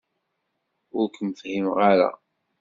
Ur 0.97 1.07
kem-fhimeɣ 1.15 1.77
ara. 1.91 2.09